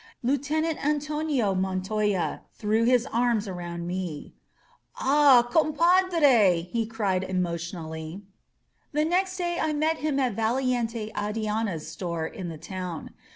[0.23, 4.33] Lieutenant Antonio Montoya threw his arms around me.
[4.95, 8.23] "Ah, compadreT* he cried emotionally.
[8.93, 13.11] The next day I met him at Valiente Adiana's store' in the town.